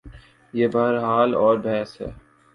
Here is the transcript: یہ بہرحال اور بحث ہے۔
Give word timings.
یہ 0.53 0.67
بہرحال 0.67 1.35
اور 1.35 1.57
بحث 1.57 2.01
ہے۔ 2.01 2.11